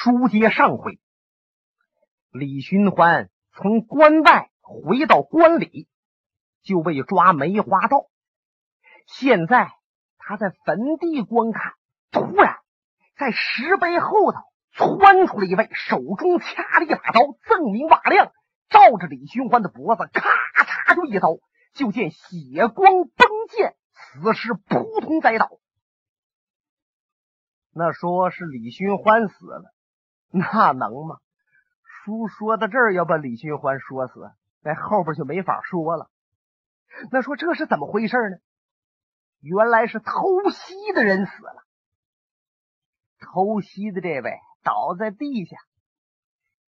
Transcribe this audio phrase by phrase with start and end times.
[0.00, 1.00] 书接上回，
[2.30, 5.88] 李寻欢从关外回到关里，
[6.62, 8.06] 就为抓梅花道。
[9.08, 9.72] 现在
[10.16, 11.74] 他在坟地观看，
[12.12, 12.58] 突然
[13.16, 14.38] 在石碑后头
[14.70, 18.30] 窜出了一位，手中掐着一把刀，锃明瓦亮，
[18.68, 20.22] 照着李寻欢的脖子，咔
[20.64, 21.38] 嚓就一刀，
[21.74, 25.58] 就见血光崩溅，死尸扑通栽倒。
[27.72, 29.74] 那说是李寻欢死了。
[30.32, 31.18] 那能吗？
[32.04, 34.30] 书说到这儿，要把李寻欢说死，
[34.62, 36.10] 那后边就没法说了。
[37.10, 38.36] 那说这是怎么回事呢？
[39.40, 41.64] 原来是偷袭的人死了。
[43.20, 45.56] 偷袭的这位倒在地下，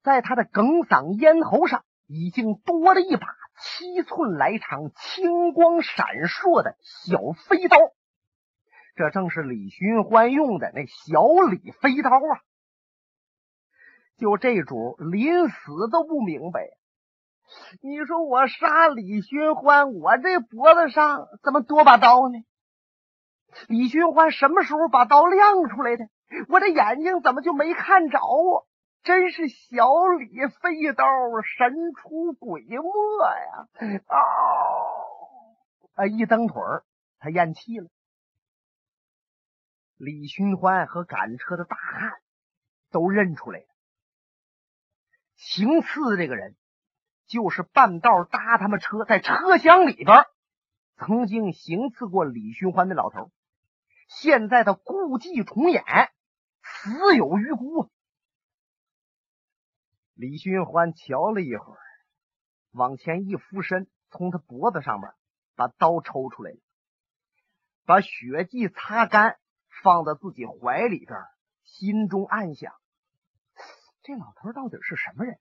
[0.03, 3.27] 在他的梗嗓咽喉上已经多了一把
[3.61, 7.77] 七寸来长、青光闪烁的小飞刀。
[8.95, 12.43] 这正是李寻欢用的那小李飞刀啊！
[14.21, 16.69] 就这主临死都不明白，
[17.81, 22.45] 你说我杀李寻欢，我这脖子上怎么多把刀呢？
[23.67, 26.05] 李寻欢什么时候把刀亮出来的？
[26.49, 28.63] 我这眼睛怎么就没看着啊？
[29.03, 30.29] 真是小李
[30.61, 31.05] 飞刀
[31.57, 33.67] 神出鬼没呀！
[34.07, 34.17] 啊！
[35.95, 36.07] 啊！
[36.07, 36.63] 一蹬腿，
[37.19, 37.89] 他咽气了。
[39.97, 42.13] 李寻欢和赶车的大汉
[42.91, 43.70] 都认出来了。
[45.41, 46.55] 行刺这个人，
[47.27, 50.27] 就是半道搭他们车，在车厢里边
[50.97, 53.33] 曾经行刺过李寻欢的老头，
[54.07, 55.83] 现在他故伎重演，
[56.63, 57.91] 死有余辜。
[60.13, 61.81] 李寻欢瞧了一会儿，
[62.73, 65.11] 往前一俯身，从他脖子上面
[65.57, 66.53] 把刀抽出来，
[67.87, 69.39] 把血迹擦干，
[69.83, 71.19] 放到自己怀里边，
[71.65, 72.75] 心中暗想。
[74.11, 75.39] 这老头到底是什么人？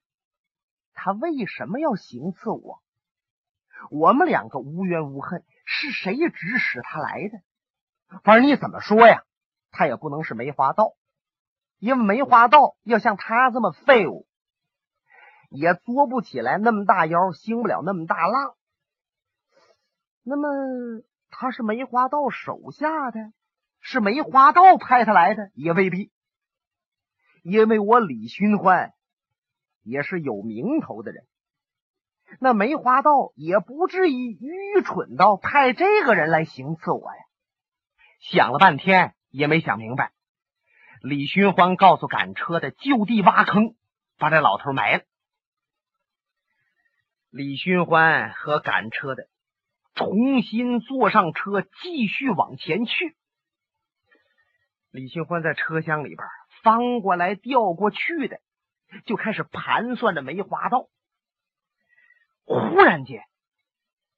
[0.92, 2.80] 他为什么要行刺我？
[3.90, 8.20] 我们两个无冤无恨，是谁指使他来的？
[8.22, 9.24] 反正你怎么说呀，
[9.72, 10.94] 他也不能是梅花道，
[11.78, 14.28] 因为梅花道要像他这么废物，
[15.48, 18.54] 也作不起来那么大妖，兴不了那么大浪。
[20.22, 20.48] 那么
[21.28, 23.32] 他是梅花道手下的，
[23.80, 26.12] 是梅花道派他来的，也未必。
[27.42, 28.92] 因为我李寻欢
[29.82, 31.24] 也是有名头的人，
[32.38, 37.22] 那梅花道也不至于愚蠢到派这个人来行刺我呀。
[38.20, 40.12] 想了半天也没想明白。
[41.02, 43.74] 李寻欢告诉赶车的，就地挖坑，
[44.18, 45.02] 把这老头埋了。
[47.30, 49.28] 李寻欢和赶车的
[49.94, 53.16] 重新坐上车，继续往前去。
[54.90, 56.18] 李寻欢在车厢里边。
[56.62, 58.40] 翻过来调过去的，
[59.04, 60.88] 就开始盘算着梅花道。
[62.44, 63.22] 忽然间，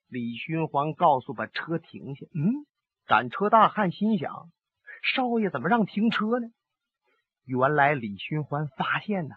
[0.09, 2.27] 李寻欢告诉把车停下。
[2.35, 2.67] 嗯，
[3.07, 4.51] 赶车大汉心想：
[5.03, 6.49] 少爷怎么让停车呢？
[7.45, 9.35] 原来李寻欢发现呢，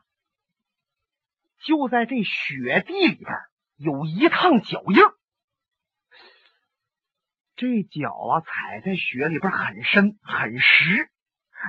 [1.63, 3.31] 就在这雪地里边
[3.77, 4.95] 有一趟脚印
[7.55, 11.09] 这脚啊踩在雪里边很深很实。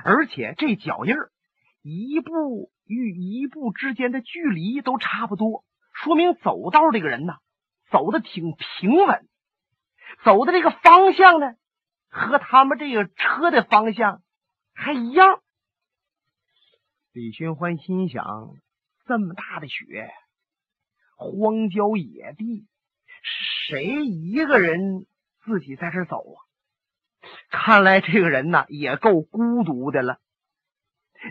[0.03, 1.31] 而且这脚印儿
[1.81, 5.63] 一步与一步之间的距离都差不多，
[5.93, 7.35] 说明走道这个人呢
[7.89, 9.27] 走的挺平稳，
[10.23, 11.55] 走的这个方向呢
[12.09, 14.21] 和他们这个车的方向
[14.73, 15.41] 还一样。
[17.11, 18.23] 李寻欢心想：
[19.05, 20.11] 这么大的雪，
[21.17, 22.67] 荒郊野地，
[23.73, 25.05] 谁一个人
[25.43, 26.46] 自己在这走啊？
[27.49, 30.19] 看来这个人呢也够孤独的了。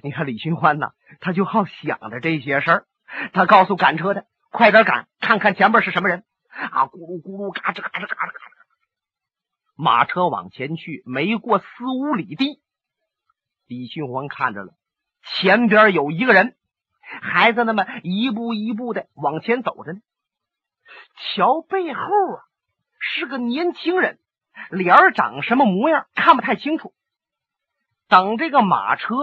[0.03, 2.87] 你看李寻欢呢，他就好想着这些事儿。
[3.32, 8.32] 他告诉赶车的：“快点赶，看看前边是什么人。”啊，咕噜咕噜，嘎吱嘎吱嘎吱嘎吱。
[9.76, 12.62] 马车往前去，没过四五里地，
[13.66, 14.75] 李寻欢看着了，
[15.22, 16.56] 前边有一个人，
[17.20, 20.00] 还在那么一步一步的往前走着呢。
[21.19, 22.43] 瞧背后啊，
[22.99, 24.19] 是个年轻人。
[24.70, 26.93] 脸儿长什么模样看不太清楚。
[28.08, 29.14] 等这个马车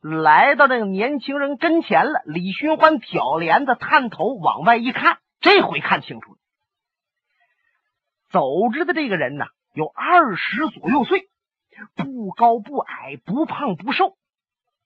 [0.00, 6.38] 来到那个年轻人跟前了，李寻欢挑帘子探头往外一看，这回看清楚了。
[8.30, 8.42] 走
[8.72, 11.28] 着的这个人呢，有二十左右岁，
[11.94, 14.16] 不高不矮，不胖不瘦，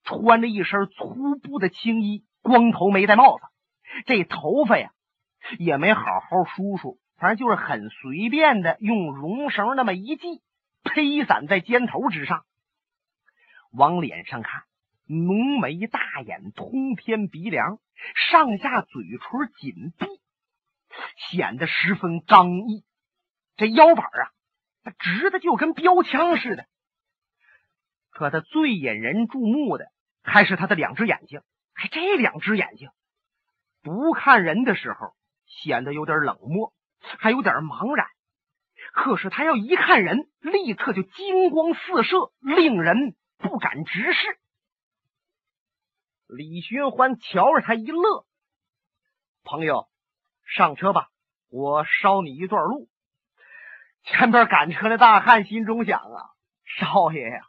[0.05, 3.45] 穿着一身粗布的青衣，光头没戴帽子，
[4.07, 4.93] 这头发呀
[5.59, 6.99] 也没好好梳梳。
[7.21, 10.43] 反正就是很随便的，用绒绳那么一系，
[10.83, 12.47] 披散在肩头之上。
[13.73, 14.63] 往脸上看，
[15.07, 17.79] 浓眉大眼，通天鼻梁，
[18.31, 20.07] 上下嘴唇紧闭，
[21.31, 22.85] 显得十分刚毅。
[23.57, 24.33] 这腰板啊，
[24.99, 26.65] 直的就跟标枪似的。
[28.09, 31.43] 可他最引人注目的还是他的两只眼睛。
[31.75, 32.89] 哎，这两只眼睛
[33.83, 35.15] 不看人的时候
[35.47, 36.73] 显得有点冷漠，
[37.19, 38.07] 还有点茫然。
[38.93, 44.39] 可是他要一看人，立刻就金光四射，令人不敢直视。
[46.27, 48.25] 李寻欢瞧着他一乐
[49.45, 49.89] ：“朋友，
[50.47, 51.09] 上车吧，
[51.51, 52.89] 我捎你一段路。”
[54.03, 56.31] 前边赶车的大汉心中想啊
[56.79, 57.43] ：“少爷呀，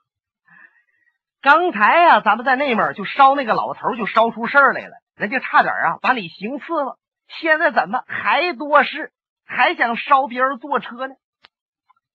[1.41, 6.99] 刚才呀，咱们在那边就捎那个老头，就捎出事儿来了，人家差点啊把你行刺了。
[7.27, 9.13] 现在怎么还多事，
[9.51, 11.15] 还想捎别人坐车呢？”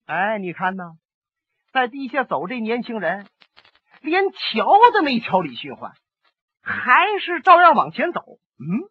[0.05, 0.97] 哎，你看呐，
[1.71, 3.27] 在地下走这年轻人，
[4.01, 5.93] 连瞧都没瞧李寻欢，
[6.61, 8.21] 还是照样往前走。
[8.57, 8.89] 嗯，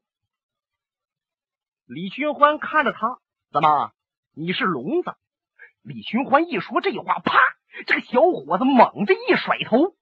[1.87, 3.19] 李寻欢看着他，
[3.50, 3.93] 怎么？
[4.34, 5.14] 你是聋子？
[5.82, 7.38] 李寻欢一说这话，啪！
[7.87, 9.94] 这个小伙子猛地一甩头，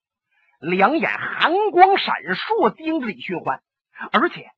[0.60, 3.62] 两眼寒光闪烁，盯着李寻欢，
[4.12, 4.50] 而且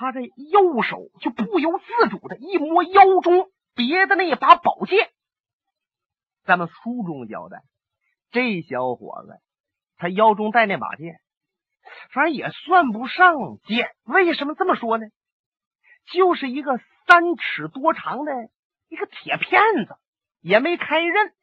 [0.00, 3.50] 他这右手就不由自主的一摸腰中。
[3.74, 5.10] 别的那把宝剑，
[6.42, 7.62] 咱们书中交代，
[8.30, 9.40] 这小伙子
[9.96, 11.20] 他腰中带那把剑，
[12.12, 13.90] 反正也算不上剑。
[14.04, 15.06] 为什么这么说呢？
[16.12, 18.32] 就是一个三尺多长的
[18.88, 19.96] 一个铁片子，
[20.40, 21.34] 也没开刃。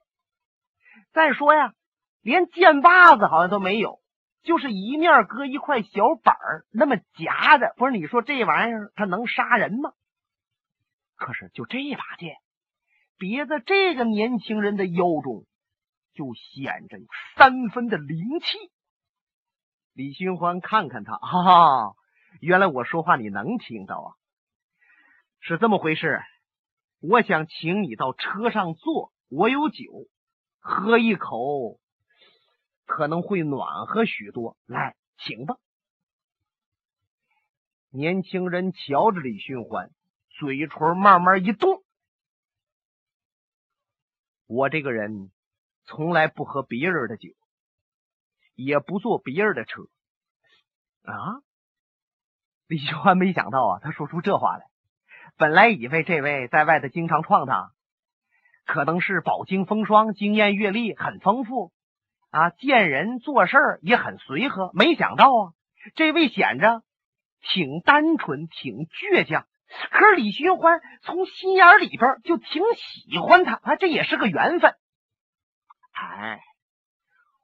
[1.13, 1.73] 再说呀，
[2.21, 3.99] 连剑把子好像都没有，
[4.47, 7.73] 就是一面搁一块小板儿那么夹着。
[7.75, 9.91] 不是你说这玩意儿它能杀人吗？
[11.17, 12.37] 可是，就这把剑
[13.17, 15.45] 别在这个年轻人的腰中，
[16.13, 17.05] 就显着有
[17.35, 18.57] 三分的灵气。
[19.93, 21.95] 李寻欢看看他，哈哈，
[22.39, 24.07] 原来我说话你能听到啊？
[25.41, 26.21] 是这么回事。
[27.01, 29.83] 我想请你到车上坐，我有酒，
[30.59, 31.79] 喝一口
[32.87, 34.57] 可能会暖和许多。
[34.65, 35.57] 来，请吧。
[37.91, 39.91] 年轻人瞧着李寻欢。
[40.29, 41.83] 嘴唇慢慢一动，
[44.45, 45.31] 我这个人
[45.85, 47.29] 从来不喝别人的酒，
[48.53, 49.81] 也不坐别人的车
[51.01, 51.41] 啊！
[52.67, 54.67] 李秀欢没想到啊，他说出这话来。
[55.37, 57.73] 本来以为这位在外头经常闯荡，
[58.67, 61.71] 可能是饱经风霜，经验阅历很丰富
[62.29, 64.71] 啊，见人做事也很随和。
[64.73, 65.53] 没想到啊，
[65.95, 66.83] 这位显着
[67.41, 69.47] 挺单纯，挺倔强。
[69.91, 74.75] 可是李寻欢从心眼里边就挺喜欢他，啊，这也是个缘分。
[75.91, 76.39] 哎，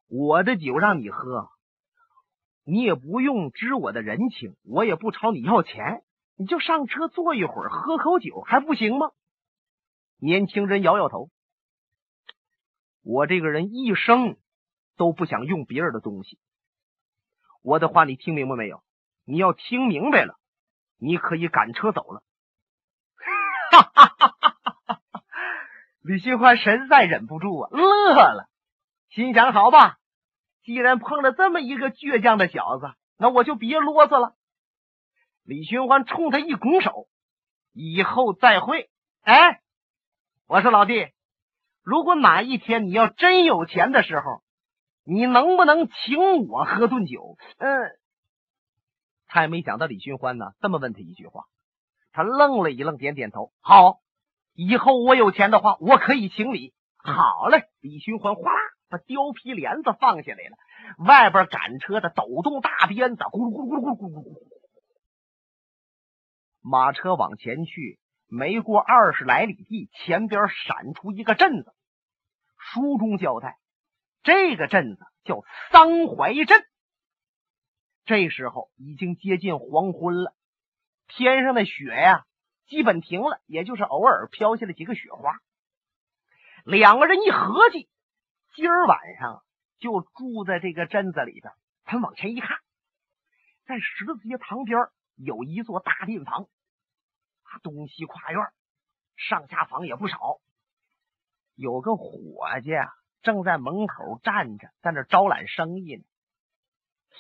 [0.08, 1.50] 我的酒让你喝，
[2.64, 6.04] 你也不用知我的人情，我也不朝你要钱，
[6.38, 9.12] 你就上车坐一会儿，喝口酒还不行吗？
[10.18, 11.30] 年轻人摇摇头，
[13.04, 14.38] 我这个人一生
[14.98, 16.40] 都不想用别人的东西。
[17.62, 18.84] 我的话你听明白没有？
[19.26, 20.38] 你要听明白了。
[20.98, 22.24] 你可以赶车走了，
[23.72, 25.02] 哈哈哈哈哈！
[26.02, 28.48] 李寻欢实在忍不住啊，乐了，
[29.10, 29.98] 心想：好吧，
[30.64, 34.36] 既然碰了这么一个倔强的小子，那我就别啰嗦了。
[35.44, 37.10] 李寻欢冲他一拱手
[37.74, 38.90] ：“以后再会。”
[39.24, 39.62] 哎，
[40.48, 41.12] 我说老弟，
[41.82, 44.42] 如果哪一天你要真有钱的时候，
[45.04, 47.38] 你能不能请我喝顿酒？
[47.58, 47.70] 嗯。
[49.28, 51.46] 他也没想到李寻欢呢这么问他一句话，
[52.12, 53.52] 他愣了一愣，点点头。
[53.62, 54.00] 好，
[54.54, 56.74] 以后我有钱的话，我可以请你。
[56.98, 60.58] 好嘞，李寻欢哗啦把貂皮帘子放下来了，
[61.06, 64.38] 外边赶车的抖动大鞭子，咕噜咕噜咕噜咕噜咕噜，
[66.62, 71.74] 马车往前去，没过二十来里地，前边闪出一个镇子。
[72.58, 73.58] 书中交代，
[74.24, 76.66] 这个镇子叫桑槐镇。
[78.06, 80.34] 这时候已经接近黄昏了，
[81.08, 82.26] 天上的雪呀
[82.66, 85.40] 基本停了，也就是偶尔飘下来几个雪花。
[86.66, 87.90] 两个人一合计，
[88.56, 89.44] 今儿晚上
[89.80, 91.54] 就住在这个镇子里边。
[91.84, 92.58] 他往前一看，
[93.66, 94.80] 在十字街旁边
[95.16, 96.48] 有一座大店房，
[97.62, 98.42] 东西跨院，
[99.18, 100.18] 上下房也不少。
[101.56, 102.72] 有个伙计
[103.24, 106.04] 正在门口站着，在那招揽生意呢。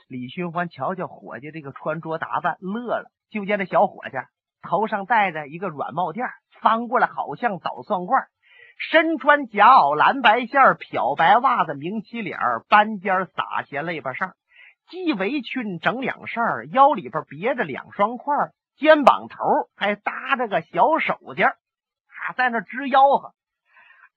[0.08, 3.10] 李寻欢瞧瞧伙计这个穿着打扮，乐了。
[3.30, 4.18] 就见这小伙计
[4.62, 6.28] 头上戴着一个软帽垫，
[6.62, 8.28] 翻过来好像捣蒜罐，
[8.78, 12.38] 身穿夹袄蓝白线漂白袜子明旗领
[12.70, 14.36] 斑尖撒鞋肋巴上，
[14.90, 18.34] 系围裙整两扇腰里边别着两双筷
[18.76, 19.38] 肩膀头
[19.76, 21.54] 还搭着个小手绢
[22.08, 23.34] 还在那直吆喝：“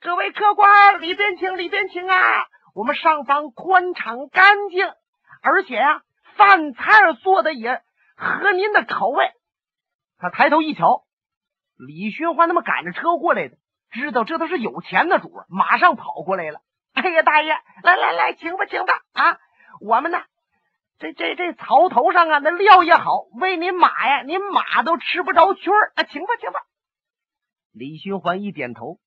[0.01, 2.47] 各位客官，里边请，里边请啊！
[2.75, 4.87] 我们上房宽敞干净，
[5.43, 6.03] 而且啊，
[6.37, 7.83] 饭菜做的也
[8.17, 9.31] 合您的口味。”
[10.19, 11.05] 他抬头一瞧，
[11.77, 13.57] 李寻欢他们赶着车过来的，
[13.91, 16.61] 知道这都是有钱的主，马上跑过来了。
[16.93, 19.39] 哎呀，大爷，来来来，请吧，请吧啊！
[19.81, 20.23] 我们呢，
[20.99, 26.61] 这这这槽头上啊，那料也好，喂您马呀，您马都吃不着圈儿啊，请吧，请吧。
[27.73, 28.99] 李寻欢一点头，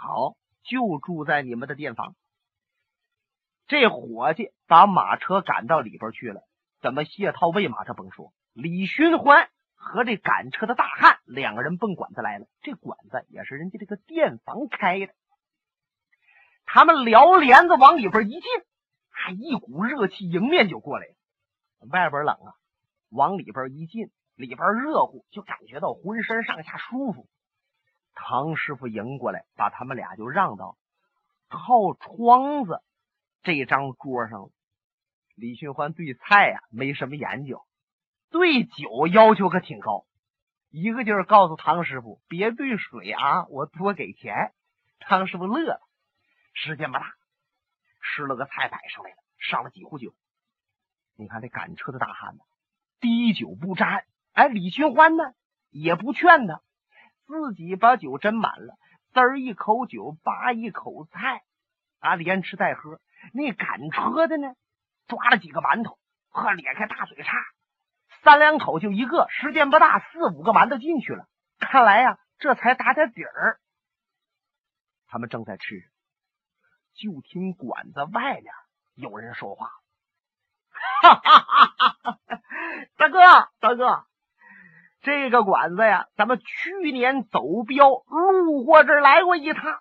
[0.00, 2.14] 好，就住在你们的店房。
[3.66, 6.42] 这伙计把马车赶到里边去了，
[6.80, 7.84] 怎么谢套喂马？
[7.84, 9.50] 他甭说，李寻欢。
[9.80, 15.14] 和这赶车的大汉两个人奔馆子来了，这馆子也是人家这个店房开的。
[16.64, 18.42] 他们撩帘子往里边一进，
[19.08, 21.14] 还一股热气迎面就过来了。
[21.92, 22.54] 外边冷啊，
[23.08, 27.28] 往里边一进，里边热乎，就感觉到浑身上下舒服。
[28.20, 30.76] 唐师傅迎过来，把他们俩就让到
[31.48, 32.82] 靠窗子
[33.42, 34.50] 这张桌上了。
[35.34, 37.64] 李寻欢对菜呀没什么研究。
[38.28, 40.04] 对酒要求可挺高，
[40.68, 44.52] 一个劲儿告诉唐师傅别兑水啊，我多给钱。
[44.98, 45.80] 唐师傅乐了，
[46.52, 47.14] 时间不大，
[48.02, 50.12] 吃了个菜摆上来了，上了几壶酒。
[51.16, 52.42] 你看这赶车的大汉子，
[53.00, 54.04] 滴酒不沾。
[54.32, 55.24] 哎，李寻欢呢
[55.70, 56.60] 也不劝他，
[57.28, 58.78] 自己把酒斟满了，
[59.12, 61.42] 滋儿一口酒，扒一口菜，
[62.00, 63.00] 啊，连吃带喝。
[63.34, 64.54] 那赶车的呢，
[65.08, 65.98] 抓了几个馒头，
[66.30, 67.36] 呵，咧开大嘴叉。
[68.22, 71.28] 三两口就一个，时间不大，四五个馒头进去了。
[71.58, 73.60] 看来呀，这才打点底儿。
[75.06, 75.84] 他们正在吃，
[76.94, 78.50] 就听馆子外面
[78.94, 79.68] 有人说话
[81.02, 82.40] ：“哈哈哈哈哈哈
[82.96, 83.18] 大哥，
[83.60, 84.06] 大哥，
[85.00, 89.80] 这个馆子呀，咱们去年走镖路过这儿来过一趟。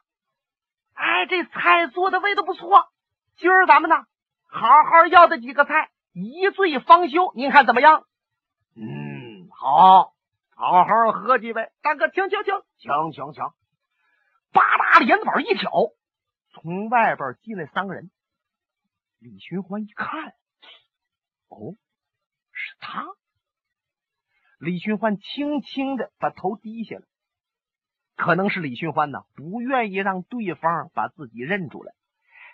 [0.94, 2.88] 哎，这菜做的味道不错。
[3.36, 3.96] 今儿咱们呢，
[4.48, 7.34] 好好要的几个菜，一醉方休。
[7.36, 8.06] 您看怎么样？”
[8.76, 10.14] 嗯，好，
[10.56, 11.72] 好好喝几杯。
[11.82, 13.44] 大哥，请请请，请请请。
[14.52, 15.72] 八大帘子板一挑，
[16.52, 18.12] 从外边进来三个人。
[19.20, 20.34] 李寻欢一看，
[21.50, 21.76] 哦，
[22.52, 23.04] 是他。
[24.58, 27.06] 李寻欢轻轻的把头低下了，
[28.16, 31.94] 可能是李寻欢呢不愿意让对方把自己认出来。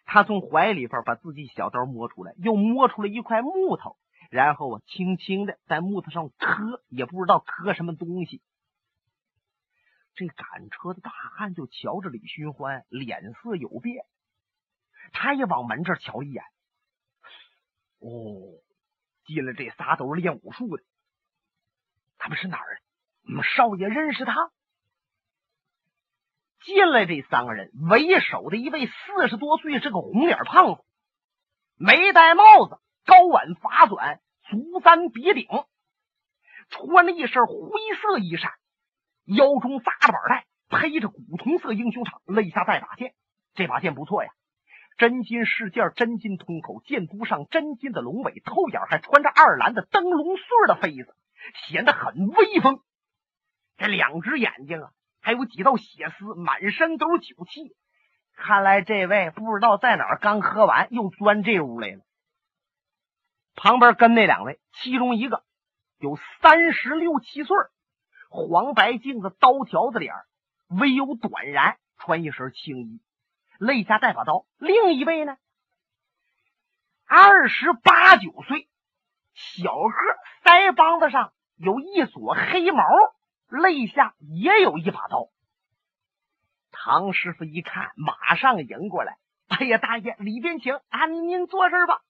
[0.05, 3.97] 他从怀里边把自己小刀摸出来，又摸出了一块木头。
[4.29, 8.41] 然后啊，轻轻的在木头上磕，也不知道磕什么东西。
[10.15, 14.05] 这赶车的大汉就瞧着李寻欢，脸色有变。
[15.11, 16.43] 他也往门这瞧一眼。
[17.99, 18.59] 哦，
[19.25, 20.83] 进来这仨都是练武术的。
[22.23, 22.79] 他们是哪儿？
[23.27, 24.49] 我们少爷认识他。
[26.63, 30.83] 进来这三个人，为首的一位四十多岁，是个红脸胖子，
[31.75, 32.79] 没戴帽子。
[33.05, 35.49] 高挽发短，足三别顶，
[36.69, 37.57] 穿了一身灰
[38.01, 38.53] 色衣衫，
[39.25, 43.13] 腰中扎着板带，披着古铜色英雄氅，肋下带把剑。
[43.53, 44.31] 这把剑不错呀，
[44.95, 51.13] 真金饰件，真金通口，剑箍上真金的龙尾，透眼还穿着二蓝的灯笼穗的妃子，
[51.67, 52.79] 显得很威风。
[53.77, 57.75] 这两只眼睛啊，还有几道血丝，满身都是酒气。
[58.35, 62.01] 看来这位不知道在哪儿刚喝完，又钻这屋来了。
[63.55, 65.43] 旁边跟那两位，其中一个
[65.99, 67.55] 有三十六七岁，
[68.29, 70.15] 黄白镜子，刀条子脸，
[70.67, 73.01] 微有短髯，穿一身青衣，
[73.59, 74.45] 肋下带把刀。
[74.57, 75.37] 另一位呢，
[77.05, 78.67] 二十八九岁，
[79.33, 82.83] 小个，腮帮子上有一撮黑毛，
[83.49, 85.29] 肋下也有一把刀。
[86.71, 91.05] 唐师傅一看，马上迎过来：“哎呀，大爷，里边请啊！
[91.05, 92.01] 您您坐这儿吧。”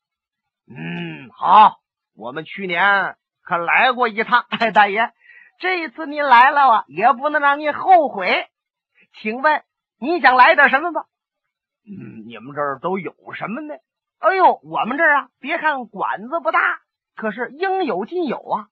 [0.68, 1.82] 嗯，好，
[2.16, 4.46] 我们去年可来过一趟。
[4.50, 5.12] 哎，大爷，
[5.60, 8.48] 这次您来了啊，也不能让您后悔。
[9.14, 9.64] 请问
[10.00, 11.06] 你想来点什么吧？
[11.86, 13.76] 嗯，你们这儿都有什么呢？
[14.20, 16.60] 哎呦，我们这儿啊，别看馆子不大，
[17.16, 18.68] 可是应有尽有啊。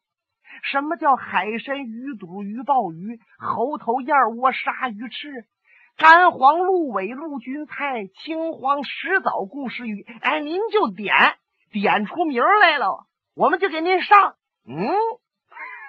[0.63, 5.45] 什么叫海参、鱼肚、鱼鲍鱼、猴头、燕窝、鲨鱼翅、
[5.98, 10.05] 干黄、鹿尾、陆军菜、青黄、石枣、贡石鱼？
[10.21, 11.13] 哎，您就点。
[11.71, 14.36] 点出名来了，我们就给您上。
[14.67, 14.91] 嗯，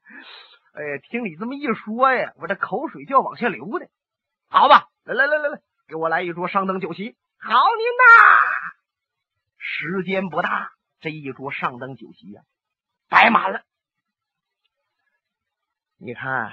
[0.74, 3.88] 哎，听你这么一说呀，我这口水就要往下流的。
[4.50, 7.16] 好吧，来来来来来，给我来一桌上等酒席。
[7.38, 8.04] 好，您呐，
[9.56, 12.42] 时间不大，这一桌上等酒席呀，
[13.08, 13.62] 摆满了。
[15.96, 16.52] 你看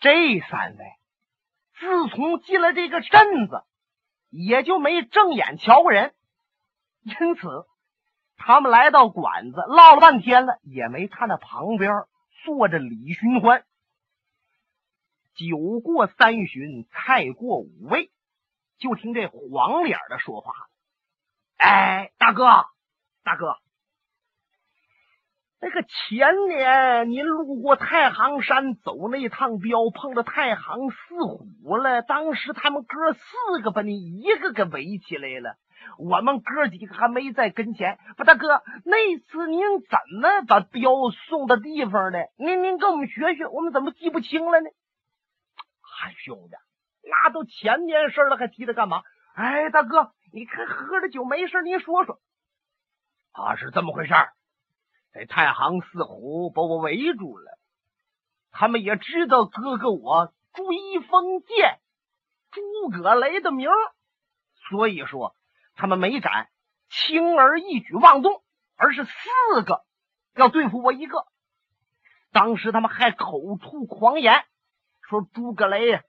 [0.00, 0.84] 这三位，
[1.78, 3.64] 自从进了这个镇子，
[4.30, 6.14] 也就没正眼瞧过人，
[7.02, 7.66] 因此
[8.36, 11.92] 他们来到馆子唠了半天了，也没看到旁边
[12.44, 13.64] 坐着李寻欢。
[15.34, 18.10] 酒过三巡，菜过五味。
[18.78, 20.70] 就听这黄脸的说话了
[21.58, 22.44] ：“哎，大哥，
[23.24, 23.58] 大哥，
[25.60, 32.02] 那个前年您路过太行山走那趟镖，碰到太行四虎了。
[32.02, 35.56] 当时他们哥四个把你一个给围起来了，
[35.98, 37.98] 我们哥几个还没在跟前。
[38.16, 40.92] 不，大哥，那次您怎么把镖
[41.28, 42.28] 送到地方的？
[42.36, 44.70] 您您跟我们学学，我们怎么记不清了呢？
[45.82, 46.56] 嗨，兄弟。”
[47.02, 49.02] 那都前年事了，还提它干嘛？
[49.34, 52.20] 哎，大哥，你看喝了酒没事，您说说。
[53.32, 54.28] 啊，是这么回事儿。
[55.12, 57.58] 这太行四虎把我围住了，
[58.50, 61.80] 他们也知道哥哥我追风剑
[62.50, 63.68] 诸葛雷的名，
[64.68, 65.34] 所以说
[65.74, 66.48] 他们没敢
[66.88, 68.42] 轻而易举妄动，
[68.76, 69.84] 而是四个
[70.34, 71.26] 要对付我一个。
[72.30, 74.44] 当时他们还口吐狂言，
[75.00, 76.02] 说诸葛雷呀。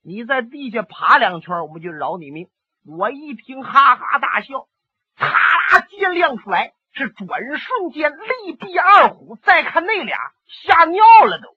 [0.00, 2.48] 你在地下爬两圈，我们就饶你命。
[2.86, 4.68] 我一听，哈哈大笑，
[5.16, 9.36] 啪啦剑亮出来，是转瞬间力毙二虎。
[9.36, 11.56] 再看那俩，吓尿了都，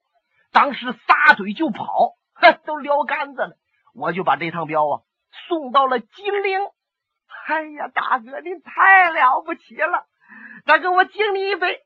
[0.52, 3.58] 当时撒腿就跑，哼， 都撩杆子了。
[3.94, 5.02] 我就把这趟镖啊
[5.48, 6.60] 送到了金陵。
[7.46, 10.06] 哎呀，大哥，您太了不起了！
[10.64, 11.80] 大哥，我敬你一杯。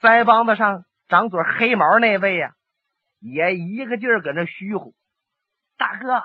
[0.00, 2.52] 腮帮子上长嘴黑毛那位呀，
[3.20, 4.94] 也一个劲儿搁那虚乎。
[5.76, 6.22] 大哥，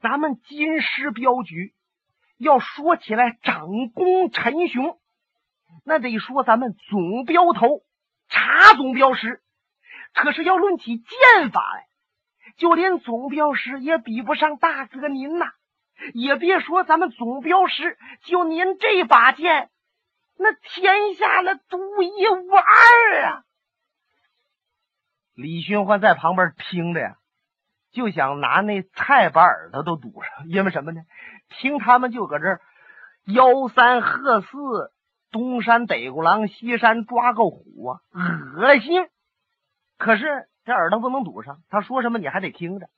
[0.00, 1.74] 咱们金狮镖局
[2.38, 4.98] 要说起来长功陈雄，
[5.84, 7.82] 那得说咱们总镖头
[8.28, 9.40] 查总镖师。
[10.14, 11.86] 可是要论起剑法来，
[12.56, 15.46] 就连总镖师也比不上大哥您呐。
[16.14, 19.70] 也别说咱们总镖师，就您这把剑，
[20.36, 23.44] 那天下那独一无二啊！
[25.34, 27.16] 李寻欢在旁边听着呀。
[27.92, 31.02] 就想拿那菜把耳朵都堵上，因为什么呢？
[31.50, 32.58] 听他们就搁这
[33.26, 34.48] 吆三喝四，
[35.32, 38.00] 东山逮过狼，西山抓个虎啊，
[38.56, 39.08] 恶心。
[39.98, 42.88] 可是这耳朵不能堵上，他说什么你还得听着。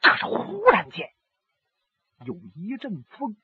[0.00, 1.08] 可是忽然间
[2.24, 3.36] 有一阵风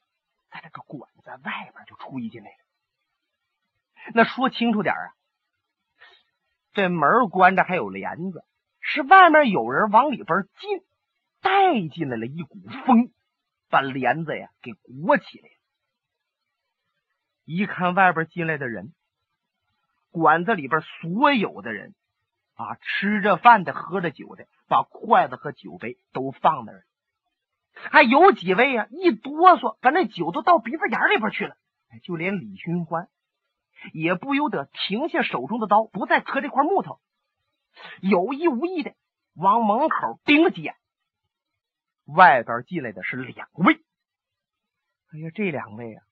[0.51, 2.57] 在这个馆子外边就吹进来了。
[4.15, 5.13] 那说清楚点啊，
[6.73, 8.45] 这门关着，还有帘子。
[8.81, 10.81] 是外面有人往里边进，
[11.41, 13.13] 带进来了一股风，
[13.69, 15.60] 把帘子呀给裹起来了。
[17.53, 18.93] 一看外边进来的人，
[20.13, 21.97] 馆子里边所有的人
[22.55, 26.85] 啊，吃着饭的，喝着酒的，把筷子和酒杯都放那儿，
[27.75, 31.57] 还有几位啊，一哆嗦，把那酒都到鼻子眼里边去了。
[32.05, 33.09] 就连李寻欢
[33.93, 37.01] 也不由得停下手中的刀，不再磕这块木头。
[38.01, 38.95] 有意无意的
[39.35, 40.77] 往门口盯了几眼，
[42.05, 43.75] 外边进来的是两位。
[45.13, 46.05] 哎呀，这两位啊，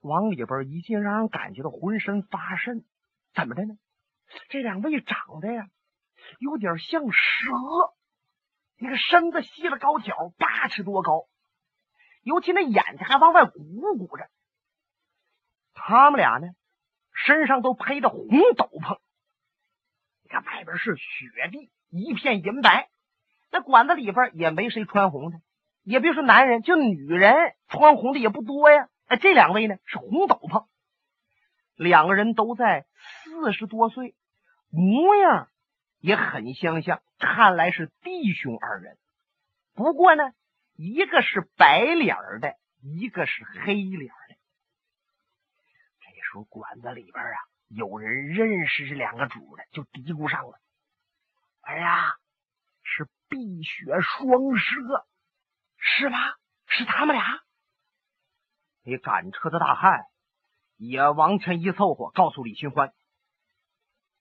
[0.00, 2.84] 往里边一进，让人感觉到浑身发瘆。
[3.34, 3.74] 怎么的呢？
[4.48, 5.66] 这两位长得呀，
[6.38, 7.50] 有点像蛇，
[8.78, 11.26] 那个身子细了高挑，八尺多高，
[12.22, 14.28] 尤其那眼睛还往外鼓鼓着。
[15.74, 16.48] 他们俩呢，
[17.12, 18.98] 身上都披着红斗篷。
[20.22, 22.88] 你看外边是雪地，一片银白。
[23.50, 25.40] 那馆子里边也没谁穿红的，
[25.82, 28.89] 也别说男人，就女人穿红的也不多呀。
[29.10, 30.68] 哎，这两位呢是红斗篷，
[31.74, 32.86] 两个人都在
[33.24, 34.14] 四十多岁，
[34.70, 35.48] 模样
[35.98, 38.96] 也很相像，看来是弟兄二人。
[39.74, 40.32] 不过呢，
[40.76, 44.36] 一个是白脸的，一个是黑脸的。
[45.98, 47.34] 这时候馆子里边啊。
[47.66, 50.58] 有人认识这两个主的，就嘀咕上了
[51.62, 52.16] ：“哎呀，
[52.82, 55.06] 是碧血双蛇，
[55.76, 56.36] 是吧？
[56.66, 57.40] 是他们俩。”
[58.82, 60.06] 那赶车的大汉
[60.76, 62.92] 也往前一凑合，告诉李寻欢：“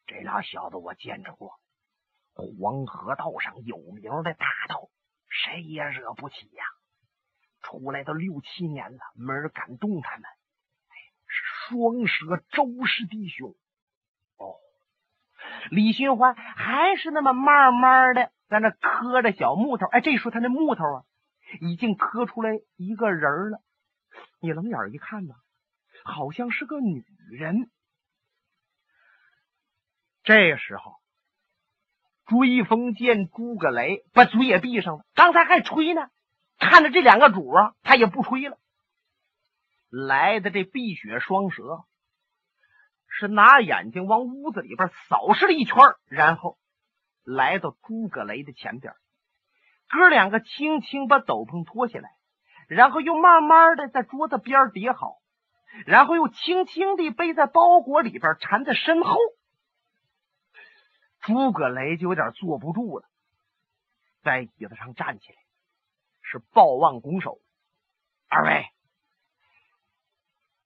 [0.05, 1.59] 这俩小子我见着过，
[2.33, 4.89] 黄河道上有名的大盗，
[5.27, 6.63] 谁也惹不起呀。
[7.61, 10.23] 出来都六七年了，没人敢动他们。”
[11.69, 13.53] 双蛇周氏弟兄，
[14.37, 14.55] 哦，
[15.69, 19.85] 李寻欢还是那么慢慢的在那磕着小木头。
[19.85, 21.03] 哎，这时候他那木头啊，
[21.61, 23.61] 已经磕出来一个人了。
[24.39, 25.35] 你冷眼一看呢，
[26.03, 27.69] 好像是个女人。
[30.23, 30.95] 这时候，
[32.25, 36.09] 追风见诸葛雷把嘴也闭上了，刚才还吹呢，
[36.57, 38.59] 看着这两个主啊，他也不吹了。
[39.89, 41.83] 来的这碧血双蛇
[43.07, 45.75] 是拿眼睛往屋子里边扫视了一圈，
[46.07, 46.59] 然后
[47.23, 48.93] 来到诸葛雷的前边，
[49.87, 52.11] 哥两个轻轻把斗篷脱下来，
[52.69, 55.17] 然后又慢慢的在桌子边叠好，
[55.87, 59.17] 然后又轻轻的背在包裹里边缠在身后。
[61.21, 63.05] 诸葛雷就有点坐不住了，
[64.21, 65.37] 在椅子上站起来，
[66.21, 67.39] 是抱腕拱手
[68.29, 68.67] ：“二位，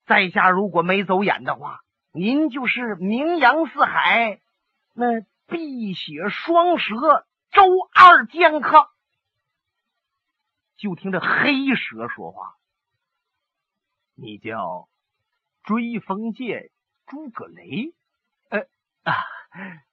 [0.05, 1.79] 在下如果没走眼的话，
[2.11, 4.41] 您就是名扬四海
[4.93, 7.63] 那碧血双蛇周
[7.93, 8.89] 二剑客。”
[10.83, 12.57] 就听这黑蛇说话
[14.15, 14.89] ：“你叫
[15.63, 16.71] 追风剑
[17.05, 17.93] 诸葛雷？
[18.49, 18.67] 呃
[19.03, 19.15] 啊，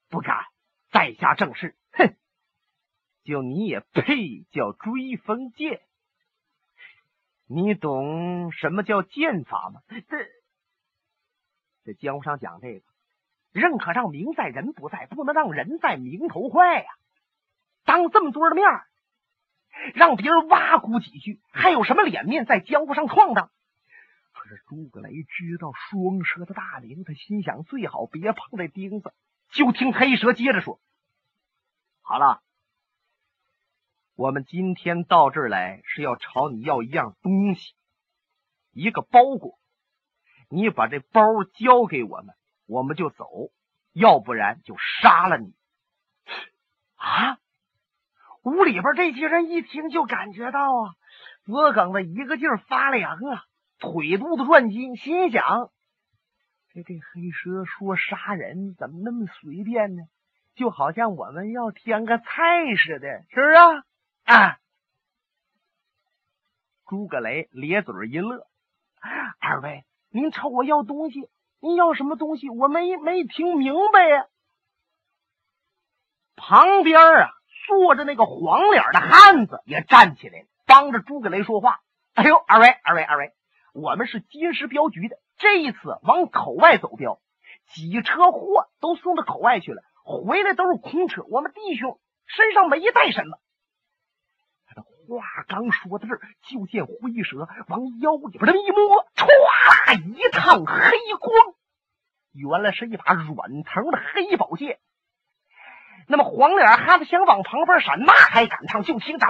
[0.09, 0.43] 不敢。”
[0.91, 2.17] 在下正是，哼！
[3.23, 5.81] 就你也配叫追风剑？
[7.45, 9.79] 你懂什么叫剑法吗？
[9.87, 10.03] 这
[11.85, 12.85] 这江湖上讲这个，
[13.53, 16.91] 认可让名在人不在，不能让人在名头坏呀。
[17.85, 18.67] 当这么多的面
[19.93, 23.51] 让别人挖苦几句，还有什么脸面在江湖上闯荡？
[24.33, 29.13] 可是诸葛雷知道双蛇的大名，他心想最好别碰这钉子。
[29.49, 30.79] 就听黑蛇接着说
[32.01, 32.41] ：“好了，
[34.15, 37.75] 我们今天到这儿来是要朝你要一样东西，
[38.71, 39.59] 一个包裹。
[40.49, 41.21] 你把这包
[41.53, 43.25] 交给我们，我们就走；
[43.93, 45.53] 要不然就杀了你。”
[46.95, 47.37] 啊！
[48.43, 50.95] 屋里边这些人一听就感觉到啊，
[51.45, 53.45] 脖梗子一个劲儿发凉啊，
[53.79, 55.71] 腿肚子转筋，心想。
[56.73, 60.03] 这这黑蛇说杀人怎么那么随便呢？
[60.55, 62.25] 就好像我们要添个菜
[62.75, 63.83] 似的，是不是啊？
[64.23, 64.57] 啊！
[66.85, 68.47] 诸葛雷咧嘴一乐
[69.39, 72.49] ：“二位，您朝我要东西，您要什么东西？
[72.49, 74.25] 我没没听明白呀。”
[76.35, 77.29] 旁边啊，
[77.67, 81.79] 坐着那个黄脸的汉子也站起来了，帮着诸葛雷说话
[82.13, 83.33] ：“哎呦，二位，二位，二位，
[83.73, 87.19] 我们是金石镖局的。”这一次往口外走镖，
[87.73, 91.23] 几车货都送到口外去了，回来都是空车。
[91.29, 93.39] 我们弟兄身上没带什么。
[94.67, 101.33] 他的话刚说到这儿，就见灰蛇往腰里边这么一摸，歘，一趟黑光，
[102.33, 104.79] 原来是一把软藤的黑宝剑。
[106.11, 108.83] 那么黄脸汉子想往旁边闪，那还赶趟？
[108.83, 109.25] 就听着。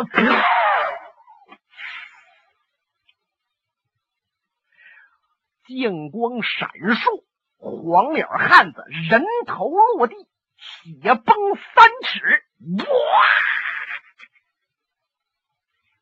[5.67, 7.23] 剑光闪烁，
[7.59, 10.15] 黄脸汉子人头落地，
[10.57, 12.43] 血崩三尺，
[12.79, 12.85] 哇！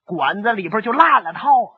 [0.05, 1.75] 管子里边就烂了套了。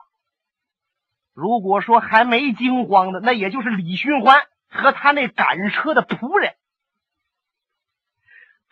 [1.33, 6.55] 如果说还没惊慌的，那也就是李寻欢和他那赶车的仆人。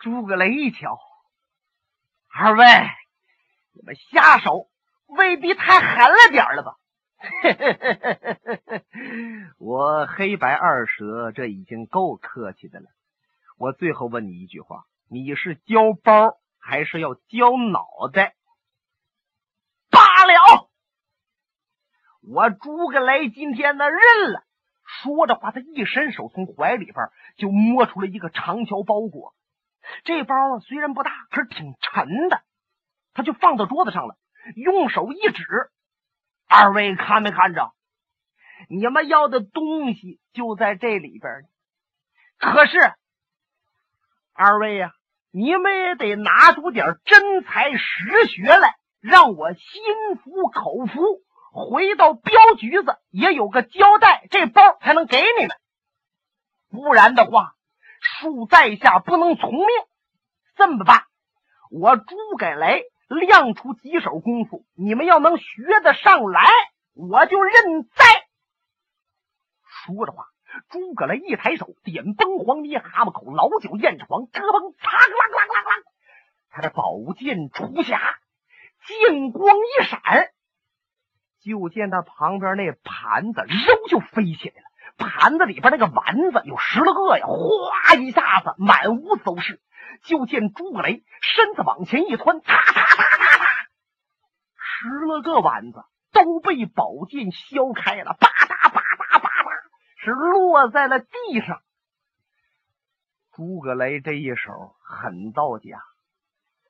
[0.00, 0.98] 诸葛雷一瞧，
[2.32, 2.64] 二位，
[3.74, 4.70] 你们下手
[5.06, 6.78] 未必太狠了点了吧？
[9.60, 12.86] 我黑白二蛇，这已经够客气的了。
[13.58, 18.36] 我最后问你一句话：你是交包还是要交脑袋？
[19.90, 20.70] 罢了，
[22.22, 24.46] 我诸葛雷今天呢认了。
[25.02, 26.96] 说着话，他一伸手，从怀里边
[27.36, 29.34] 就摸出了一个长条包裹。
[30.04, 32.42] 这包虽然不大，可是挺沉的，
[33.14, 34.16] 他就放到桌子上了，
[34.56, 35.44] 用手一指。
[36.48, 37.72] 二位看没看着？
[38.68, 41.48] 你们要的东西就在这里边呢。
[42.38, 42.78] 可是，
[44.34, 44.92] 二位呀，
[45.30, 49.82] 你们也得拿出点真才实学来，让我心
[50.22, 51.22] 服口服。
[51.52, 55.56] 回到镖局子也有个交代，这包才能给你们。
[56.70, 57.54] 不然的话，
[58.00, 59.66] 恕在下不能从命。
[60.56, 61.04] 这么办？
[61.70, 62.84] 我诸葛雷。
[63.10, 65.44] 亮出几手功夫，你们要能学
[65.82, 66.48] 得上来，
[66.94, 68.04] 我就认栽。
[69.66, 70.26] 说着话，
[70.68, 75.82] 诸葛雷一抬手，点崩黄泥蛤蟆口，老酒燕床，咯嘣，嚓啦啦啦啦，
[76.50, 76.84] 他的宝
[77.18, 77.98] 剑出匣，
[78.86, 80.30] 剑光一闪，
[81.42, 84.69] 就见他旁边那盘子，肉就飞起来了，
[85.00, 89.60] 盘子里边那个丸子有十来个呀，哗一下子满屋子都是。
[90.02, 93.46] 就见诸葛雷身子往前一窜，啪啪啪啪啪，
[94.56, 95.82] 十来个丸子
[96.12, 101.60] 都被宝剑削开了，吧嗒吧嗒吧嗒，是落在了地上。
[103.32, 105.82] 诸葛雷这一手狠到家，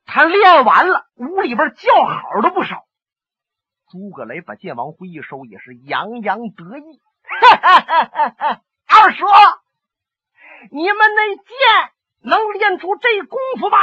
[0.07, 2.85] 他练完了，屋里边叫好的不少。
[3.90, 7.01] 诸葛雷把剑往回一收，也是洋洋得意。
[7.56, 7.80] 哈
[8.86, 9.24] 哈二叔，
[10.70, 11.44] 你们那剑
[12.22, 13.78] 能练出这功夫吗？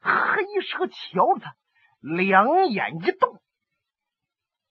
[0.00, 1.56] 黑蛇瞧着他，
[2.00, 3.40] 两眼一动。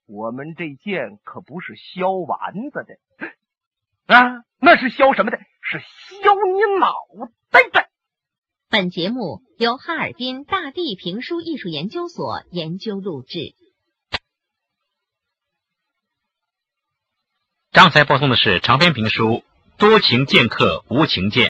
[0.06, 2.98] 我们这剑可不是削丸子的
[4.14, 5.38] 啊，那是削什么的？
[5.60, 6.94] 是削你脑
[7.50, 7.88] 袋的。
[8.70, 13.54] 本节目由哈尔滨大地评书艺术研究所研究录制。
[17.70, 19.44] 刚才播送的是长篇评书
[19.78, 21.44] 《多情剑客无情剑》。